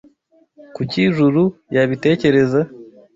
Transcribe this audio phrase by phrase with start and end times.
[0.75, 1.43] Kuki Juru
[1.75, 2.61] yabitekereza?